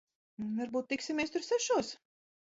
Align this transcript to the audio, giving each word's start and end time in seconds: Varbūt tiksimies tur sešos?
Varbūt 0.53 0.87
tiksimies 0.93 1.33
tur 1.35 1.45
sešos? 1.49 1.91